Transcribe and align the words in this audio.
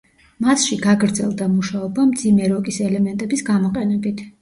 მასში 0.45 0.77
გაგრძელდა 0.85 1.49
მუშაობა 1.53 2.07
მძიმე 2.15 2.51
როკის 2.57 2.83
ელემენტების 2.91 3.49
გამოყენებით. 3.55 4.31